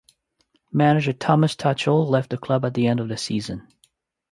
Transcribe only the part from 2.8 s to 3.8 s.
end of the season.